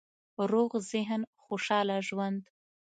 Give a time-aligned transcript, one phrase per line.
[0.51, 2.41] روغ ذهن، خوشحاله ژوند